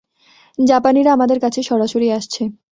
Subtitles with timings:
[0.59, 2.41] জাপানিরা আমাদের কাছে সরাসরি আসছে।